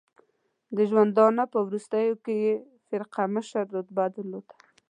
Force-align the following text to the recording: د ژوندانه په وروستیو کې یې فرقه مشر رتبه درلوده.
د 0.75 0.77
ژوندانه 0.89 1.43
په 1.53 1.59
وروستیو 1.67 2.15
کې 2.23 2.33
یې 2.43 2.53
فرقه 2.87 3.23
مشر 3.35 3.63
رتبه 3.75 4.05
درلوده. 4.15 4.53